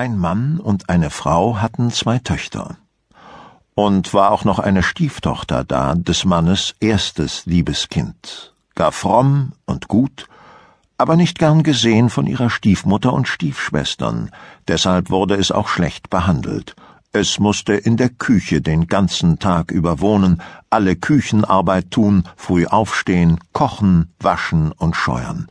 Ein 0.00 0.16
Mann 0.16 0.60
und 0.60 0.88
eine 0.88 1.10
Frau 1.10 1.58
hatten 1.58 1.90
zwei 1.90 2.18
Töchter. 2.20 2.78
Und 3.74 4.14
war 4.14 4.30
auch 4.30 4.46
noch 4.46 4.58
eine 4.58 4.82
Stieftochter 4.82 5.62
da, 5.62 5.94
des 5.94 6.24
Mannes 6.24 6.74
erstes 6.80 7.44
Liebeskind, 7.44 8.54
gar 8.74 8.92
fromm 8.92 9.52
und 9.66 9.88
gut, 9.88 10.26
aber 10.96 11.16
nicht 11.16 11.38
gern 11.38 11.62
gesehen 11.64 12.08
von 12.08 12.26
ihrer 12.26 12.48
Stiefmutter 12.48 13.12
und 13.12 13.28
Stiefschwestern, 13.28 14.30
deshalb 14.68 15.10
wurde 15.10 15.34
es 15.34 15.52
auch 15.52 15.68
schlecht 15.68 16.08
behandelt. 16.08 16.76
Es 17.12 17.38
musste 17.38 17.74
in 17.74 17.98
der 17.98 18.08
Küche 18.08 18.62
den 18.62 18.86
ganzen 18.86 19.38
Tag 19.38 19.70
über 19.70 20.00
wohnen, 20.00 20.40
alle 20.70 20.96
Küchenarbeit 20.96 21.90
tun, 21.90 22.24
früh 22.36 22.64
aufstehen, 22.64 23.38
kochen, 23.52 24.14
waschen 24.18 24.72
und 24.72 24.96
scheuern 24.96 25.46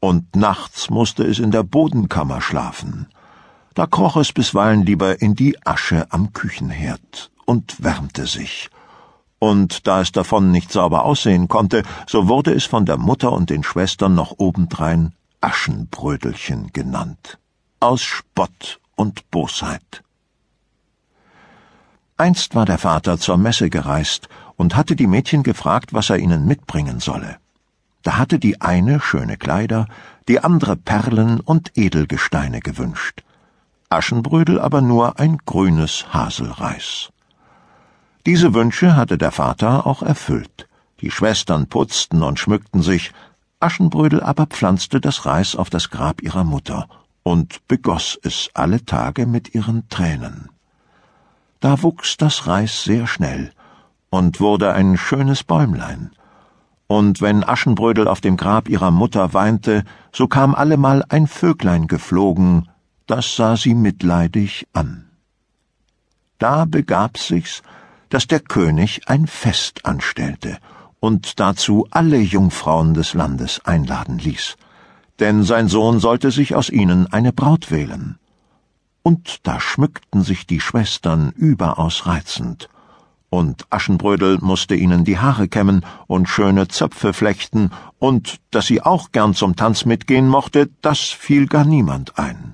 und 0.00 0.34
nachts 0.34 0.88
musste 0.88 1.24
es 1.24 1.38
in 1.38 1.50
der 1.50 1.62
Bodenkammer 1.62 2.40
schlafen. 2.40 3.06
Da 3.74 3.86
kroch 3.86 4.16
es 4.16 4.32
bisweilen 4.32 4.84
lieber 4.84 5.22
in 5.22 5.34
die 5.34 5.56
Asche 5.64 6.06
am 6.10 6.32
Küchenherd 6.32 7.30
und 7.44 7.82
wärmte 7.82 8.26
sich. 8.26 8.70
Und 9.38 9.86
da 9.86 10.00
es 10.00 10.12
davon 10.12 10.50
nicht 10.50 10.70
sauber 10.70 11.04
aussehen 11.04 11.48
konnte, 11.48 11.82
so 12.06 12.28
wurde 12.28 12.52
es 12.52 12.64
von 12.64 12.84
der 12.84 12.98
Mutter 12.98 13.32
und 13.32 13.48
den 13.48 13.62
Schwestern 13.62 14.14
noch 14.14 14.34
obendrein 14.38 15.14
Aschenbrödelchen 15.40 16.72
genannt. 16.72 17.38
Aus 17.78 18.02
Spott 18.02 18.80
und 18.96 19.30
Bosheit. 19.30 20.02
Einst 22.18 22.54
war 22.54 22.66
der 22.66 22.76
Vater 22.76 23.18
zur 23.18 23.38
Messe 23.38 23.70
gereist 23.70 24.28
und 24.56 24.76
hatte 24.76 24.94
die 24.94 25.06
Mädchen 25.06 25.42
gefragt, 25.42 25.94
was 25.94 26.10
er 26.10 26.18
ihnen 26.18 26.46
mitbringen 26.46 27.00
solle. 27.00 27.38
Da 28.02 28.18
hatte 28.18 28.38
die 28.38 28.60
eine 28.60 29.00
schöne 29.00 29.38
Kleider, 29.38 29.86
die 30.28 30.40
andere 30.40 30.76
Perlen 30.76 31.40
und 31.40 31.78
Edelgesteine 31.78 32.60
gewünscht, 32.60 33.22
Aschenbrödel 33.92 34.60
aber 34.60 34.82
nur 34.82 35.18
ein 35.18 35.38
grünes 35.44 36.06
Haselreis. 36.14 37.10
Diese 38.24 38.54
Wünsche 38.54 38.94
hatte 38.94 39.18
der 39.18 39.32
Vater 39.32 39.84
auch 39.84 40.02
erfüllt. 40.02 40.68
Die 41.00 41.10
Schwestern 41.10 41.66
putzten 41.66 42.22
und 42.22 42.38
schmückten 42.38 42.82
sich, 42.82 43.12
Aschenbrödel 43.58 44.22
aber 44.22 44.46
pflanzte 44.46 45.00
das 45.00 45.26
Reis 45.26 45.56
auf 45.56 45.70
das 45.70 45.90
Grab 45.90 46.22
ihrer 46.22 46.44
Mutter 46.44 46.86
und 47.24 47.66
begoss 47.66 48.16
es 48.22 48.48
alle 48.54 48.84
Tage 48.84 49.26
mit 49.26 49.56
ihren 49.56 49.88
Tränen. 49.88 50.50
Da 51.58 51.82
wuchs 51.82 52.16
das 52.16 52.46
Reis 52.46 52.84
sehr 52.84 53.08
schnell 53.08 53.50
und 54.08 54.40
wurde 54.40 54.72
ein 54.72 54.96
schönes 54.98 55.42
Bäumlein, 55.42 56.12
und 56.86 57.20
wenn 57.20 57.44
Aschenbrödel 57.44 58.08
auf 58.08 58.20
dem 58.20 58.36
Grab 58.36 58.68
ihrer 58.68 58.90
Mutter 58.90 59.32
weinte, 59.32 59.84
so 60.12 60.26
kam 60.26 60.56
allemal 60.56 61.04
ein 61.08 61.28
Vöglein 61.28 61.86
geflogen, 61.86 62.68
das 63.10 63.34
sah 63.34 63.56
sie 63.56 63.74
mitleidig 63.74 64.68
an. 64.72 65.10
Da 66.38 66.64
begab 66.64 67.18
sich's, 67.18 67.62
dass 68.08 68.28
der 68.28 68.38
König 68.38 69.08
ein 69.08 69.26
Fest 69.26 69.84
anstellte 69.84 70.58
und 71.00 71.40
dazu 71.40 71.88
alle 71.90 72.18
Jungfrauen 72.18 72.94
des 72.94 73.14
Landes 73.14 73.64
einladen 73.64 74.18
ließ, 74.18 74.56
denn 75.18 75.42
sein 75.42 75.66
Sohn 75.66 75.98
sollte 75.98 76.30
sich 76.30 76.54
aus 76.54 76.70
ihnen 76.70 77.12
eine 77.12 77.32
Braut 77.32 77.72
wählen. 77.72 78.18
Und 79.02 79.46
da 79.46 79.60
schmückten 79.60 80.22
sich 80.22 80.46
die 80.46 80.60
Schwestern 80.60 81.30
überaus 81.30 82.06
reizend, 82.06 82.68
und 83.28 83.66
Aschenbrödel 83.70 84.38
musste 84.40 84.74
ihnen 84.74 85.04
die 85.04 85.18
Haare 85.18 85.48
kämmen 85.48 85.84
und 86.06 86.28
schöne 86.28 86.68
Zöpfe 86.68 87.12
flechten, 87.12 87.70
und 87.98 88.40
dass 88.50 88.66
sie 88.66 88.82
auch 88.82 89.10
gern 89.12 89.34
zum 89.34 89.56
Tanz 89.56 89.84
mitgehen 89.84 90.28
mochte, 90.28 90.68
das 90.80 91.00
fiel 91.00 91.46
gar 91.46 91.64
niemand 91.64 92.18
ein. 92.18 92.49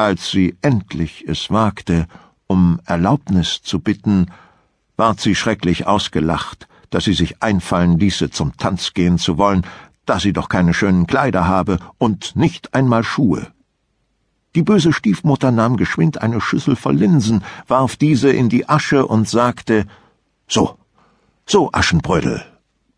Als 0.00 0.30
sie 0.30 0.56
endlich 0.62 1.26
es 1.28 1.50
wagte, 1.50 2.06
um 2.46 2.80
Erlaubnis 2.86 3.60
zu 3.60 3.80
bitten, 3.80 4.30
ward 4.96 5.20
sie 5.20 5.34
schrecklich 5.34 5.86
ausgelacht, 5.86 6.68
dass 6.88 7.04
sie 7.04 7.12
sich 7.12 7.42
einfallen 7.42 7.98
ließe, 7.98 8.30
zum 8.30 8.56
Tanz 8.56 8.94
gehen 8.94 9.18
zu 9.18 9.36
wollen, 9.36 9.60
da 10.06 10.18
sie 10.18 10.32
doch 10.32 10.48
keine 10.48 10.72
schönen 10.72 11.06
Kleider 11.06 11.46
habe 11.46 11.80
und 11.98 12.34
nicht 12.34 12.72
einmal 12.72 13.04
Schuhe. 13.04 13.48
Die 14.54 14.62
böse 14.62 14.94
Stiefmutter 14.94 15.50
nahm 15.50 15.76
geschwind 15.76 16.22
eine 16.22 16.40
Schüssel 16.40 16.76
voll 16.76 16.96
Linsen, 16.96 17.44
warf 17.68 17.96
diese 17.96 18.30
in 18.30 18.48
die 18.48 18.66
Asche 18.70 19.06
und 19.06 19.28
sagte 19.28 19.84
So, 20.48 20.78
so, 21.44 21.68
Aschenbrödel, 21.74 22.42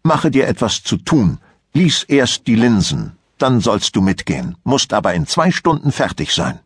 mache 0.04 0.30
dir 0.30 0.46
etwas 0.46 0.84
zu 0.84 0.98
tun, 0.98 1.38
lies 1.72 2.04
erst 2.04 2.46
die 2.46 2.54
Linsen, 2.54 3.16
dann 3.38 3.58
sollst 3.58 3.96
du 3.96 4.02
mitgehen, 4.02 4.56
musst 4.62 4.92
aber 4.92 5.14
in 5.14 5.26
zwei 5.26 5.50
Stunden 5.50 5.90
fertig 5.90 6.32
sein. 6.32 6.60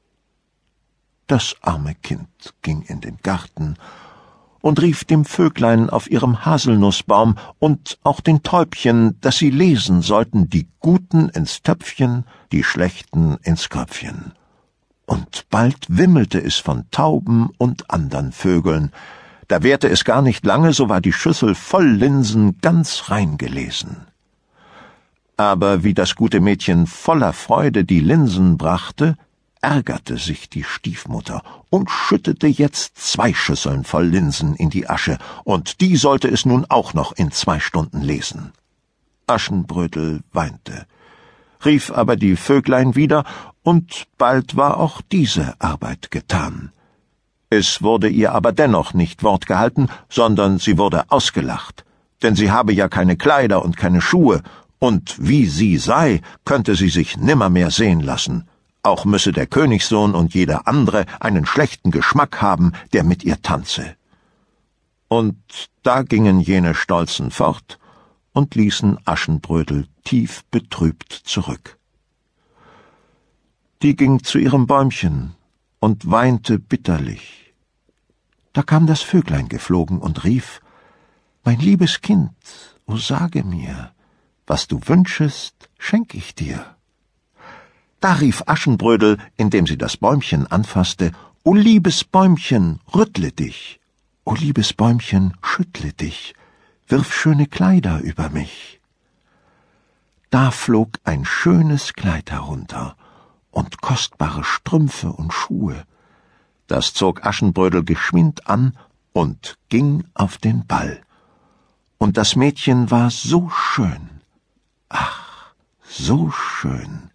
Das 1.27 1.57
arme 1.61 1.95
Kind 1.95 2.29
ging 2.63 2.83
in 2.83 3.01
den 3.01 3.19
Garten 3.23 3.77
und 4.61 4.81
rief 4.81 5.05
dem 5.05 5.25
Vöglein 5.25 5.91
auf 5.91 6.11
ihrem 6.11 6.45
Haselnussbaum 6.45 7.37
und 7.59 7.99
auch 8.03 8.21
den 8.21 8.43
Täubchen, 8.43 9.21
dass 9.21 9.39
sie 9.39 9.51
lesen 9.51 10.03
sollten, 10.03 10.49
die 10.49 10.69
Guten 10.81 11.29
ins 11.29 11.63
Töpfchen, 11.63 12.25
die 12.53 12.65
Schlechten 12.65 13.37
ins 13.43 13.69
Köpfchen 13.69 14.33
und 15.07 15.47
bald 15.51 15.87
wimmelte 15.89 16.43
es 16.43 16.57
von 16.57 16.91
Tauben 16.91 17.51
und 17.59 17.91
andern 17.91 18.33
Vögeln. 18.33 18.91
Da 19.49 19.63
währte 19.63 19.89
es 19.89 20.05
gar 20.05 20.23
nicht 20.23 20.45
lange, 20.45 20.73
so 20.73 20.89
war 20.89 21.01
die 21.01 21.13
Schüssel 21.13 21.55
voll 21.55 21.87
Linsen 21.87 22.59
ganz 22.59 23.05
rein 23.09 23.39
gelesen. 23.39 24.09
Aber 25.37 25.85
wie 25.85 25.95
das 25.95 26.17
gute 26.17 26.41
Mädchen 26.41 26.87
voller 26.87 27.33
Freude 27.33 27.85
die 27.85 28.01
Linsen 28.01 28.59
brachte, 28.59 29.17
ärgerte 29.67 30.17
sich 30.17 30.49
die 30.49 30.63
Stiefmutter 30.63 31.43
und 31.71 31.91
schüttete 31.91 32.47
jetzt 32.47 32.99
zwei 32.99 33.35
Schüsseln 33.35 33.83
voll 33.83 34.07
Linsen 34.07 34.55
in 34.55 34.71
die 34.71 34.89
Asche, 34.89 35.19
und 35.43 35.81
die 35.81 35.97
sollte 35.97 36.29
es 36.29 36.47
nun 36.47 36.67
auch 36.69 36.95
noch 36.95 37.11
in 37.11 37.33
zwei 37.33 37.59
Stunden 37.59 38.01
lesen. 38.01 38.53
Aschenbrödel 39.27 40.21
weinte 40.33 40.87
rief 41.65 41.91
aber 41.91 42.15
die 42.15 42.37
Vöglein 42.37 42.95
wieder, 42.95 43.25
und 43.65 44.07
bald 44.19 44.57
war 44.57 44.77
auch 44.77 45.01
diese 45.11 45.61
Arbeit 45.61 46.13
getan. 46.13 46.71
Es 47.51 47.83
wurde 47.83 48.09
ihr 48.09 48.33
aber 48.33 48.53
dennoch 48.53 48.95
nicht 48.95 49.25
Wort 49.25 49.47
gehalten, 49.49 49.89
sondern 50.09 50.59
sie 50.59 50.79
wurde 50.79 51.11
ausgelacht, 51.11 51.85
denn 52.23 52.37
sie 52.37 52.53
habe 52.53 52.73
ja 52.73 52.89
keine 52.89 53.17
Kleider 53.17 53.65
und 53.65 53.77
keine 53.77 54.01
Schuhe, 54.01 54.43
und 54.79 55.17
wie 55.19 55.47
sie 55.47 55.77
sei, 55.79 56.21
könnte 56.45 56.77
sie 56.77 56.91
sich 56.91 57.17
nimmermehr 57.17 57.73
sehen 57.73 58.01
lassen, 58.01 58.47
auch 58.87 59.05
müsse 59.05 59.33
der 59.33 59.47
Königssohn 59.47 60.15
und 60.15 60.35
jeder 60.35 60.67
andere 60.67 61.07
einen 61.21 61.47
schlechten 61.47 61.91
Geschmack 61.91 62.41
haben, 62.41 62.73
der 62.93 63.05
mit 63.05 63.25
ihr 63.25 63.43
tanze. 63.43 63.97
Und 65.09 65.39
da 65.83 66.03
gingen 66.03 66.41
jene 66.41 66.75
Stolzen 66.75 67.31
fort, 67.31 67.79
und 68.33 68.55
ließen 68.55 68.99
Aschenbrödel 69.07 69.89
tief 70.05 70.45
betrübt 70.51 71.11
zurück. 71.13 71.79
Die 73.81 73.97
ging 73.97 74.23
zu 74.23 74.39
ihrem 74.39 74.67
Bäumchen 74.67 75.35
und 75.81 76.11
weinte 76.11 76.59
bitterlich. 76.59 77.55
Da 78.53 78.63
kam 78.63 78.87
das 78.87 79.01
Vöglein 79.01 79.49
geflogen 79.49 79.99
und 79.99 80.25
rief 80.25 80.61
Mein 81.45 81.61
liebes 81.61 82.03
Kind, 82.03 82.35
o 82.85 82.99
sage 82.99 83.43
mir, 83.43 83.93
was 84.47 84.67
du 84.67 84.81
wünschest, 84.85 85.71
schenk 85.79 86.15
ich 86.15 86.35
dir. 86.35 86.76
Da 88.07 88.13
rief 88.13 88.45
Aschenbrödel, 88.47 89.19
indem 89.37 89.67
sie 89.67 89.77
das 89.77 89.97
Bäumchen 89.97 90.47
anfasste, 90.47 91.11
O 91.43 91.55
liebes 91.55 92.05
Bäumchen, 92.05 92.79
rüttle 92.95 93.33
dich. 93.33 93.81
O 94.25 94.35
liebes 94.35 94.73
Bäumchen, 94.73 95.35
schüttle 95.43 95.93
dich 95.93 96.35
wirf 96.89 97.13
schöne 97.13 97.47
Kleider 97.47 98.01
über 98.01 98.29
mich. 98.29 98.81
Da 100.31 100.51
flog 100.51 100.99
ein 101.05 101.25
schönes 101.25 101.95
Kleid 101.95 102.31
herunter 102.31 102.97
und 103.51 103.81
kostbare 103.81 104.45
Strümpfe 104.45 105.11
und 105.11 105.33
Schuhe. 105.33 105.85
Das 106.67 106.95
zog 106.95 107.25
Aschenbrödel 107.25 107.85
geschwind 107.85 108.49
an 108.49 108.77
und 109.13 109.59
ging 109.69 110.05
auf 110.15 110.39
den 110.39 110.67
Ball. 110.67 111.01
Und 111.99 112.17
das 112.17 112.37
Mädchen 112.37 112.91
war 112.91 113.11
so 113.11 113.49
schön, 113.51 114.21
ach, 114.89 115.55
so 115.83 116.31
schön, 116.31 117.11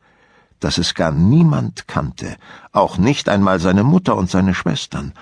dass 0.61 0.77
es 0.77 0.93
gar 0.93 1.11
niemand 1.11 1.89
kannte, 1.89 2.37
auch 2.71 2.97
nicht 2.97 3.27
einmal 3.27 3.59
seine 3.59 3.83
Mutter 3.83 4.15
und 4.15 4.29
seine 4.29 4.53
Schwestern, 4.53 5.13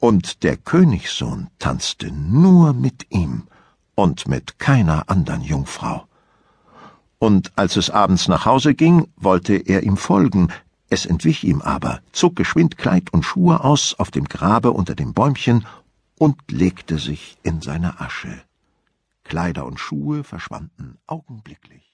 und 0.00 0.42
der 0.42 0.56
Königssohn 0.56 1.48
tanzte 1.58 2.10
nur 2.10 2.72
mit 2.72 3.06
ihm, 3.10 3.44
und 3.94 4.26
mit 4.26 4.58
keiner 4.58 5.08
andern 5.08 5.42
Jungfrau. 5.42 6.06
Und 7.18 7.52
als 7.56 7.76
es 7.76 7.90
abends 7.90 8.28
nach 8.28 8.44
Hause 8.44 8.74
ging, 8.74 9.08
wollte 9.16 9.54
er 9.54 9.82
ihm 9.82 9.96
folgen, 9.96 10.48
es 10.90 11.06
entwich 11.06 11.44
ihm 11.44 11.62
aber, 11.62 12.00
zog 12.12 12.36
geschwind 12.36 12.76
Kleid 12.76 13.12
und 13.12 13.24
Schuhe 13.24 13.64
aus 13.64 13.94
auf 13.98 14.10
dem 14.10 14.24
Grabe 14.24 14.72
unter 14.72 14.94
dem 14.94 15.12
Bäumchen 15.12 15.66
und 16.18 16.36
legte 16.50 16.98
sich 16.98 17.38
in 17.42 17.62
seine 17.62 18.00
Asche. 18.00 18.42
Kleider 19.24 19.64
und 19.64 19.80
Schuhe 19.80 20.22
verschwanden 20.22 20.98
augenblicklich. 21.06 21.93